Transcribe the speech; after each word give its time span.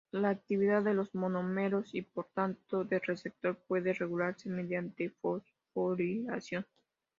La 0.11 0.29
actividad 0.29 0.81
de 0.81 0.95
los 0.95 1.13
monómeros 1.13 1.93
y, 1.93 2.01
por 2.01 2.25
tanto, 2.33 2.83
del 2.83 3.01
receptor, 3.01 3.55
puede 3.67 3.93
regularse 3.93 4.49
mediante 4.49 5.11
fosforilación. 5.11 6.65